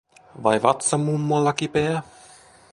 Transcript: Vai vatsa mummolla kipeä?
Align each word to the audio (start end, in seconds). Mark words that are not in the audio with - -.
Vai 0.43 0.57
vatsa 0.63 0.97
mummolla 0.97 1.53
kipeä? 1.59 2.01